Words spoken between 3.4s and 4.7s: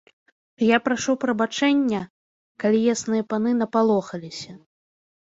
напалохаліся.